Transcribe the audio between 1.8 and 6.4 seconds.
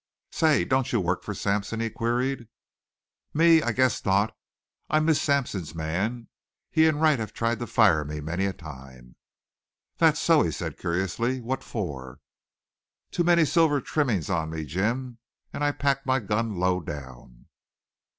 queried. "Me? I guess not. I'm Miss Sampson's man.